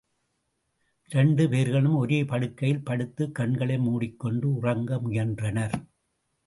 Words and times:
இரண்டு 1.09 1.49
பேர்களும் 1.49 1.95
ஒரே 1.95 2.25
படுக்கையில் 2.25 2.83
படுத்துக் 2.83 3.35
கண்களை 3.35 3.77
மூடிக்கொண்டு 3.77 4.55
உறங்க 4.55 4.99
முயன்றனர். 4.99 5.75